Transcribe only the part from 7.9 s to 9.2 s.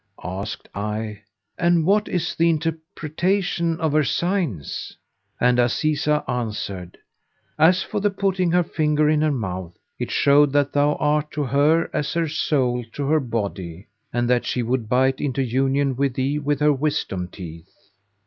the putting her finger